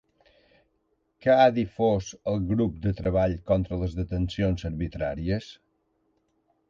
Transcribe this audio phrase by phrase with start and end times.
[1.25, 5.51] Què ha difós el grup de Treball contra les Detencions Arbitràries?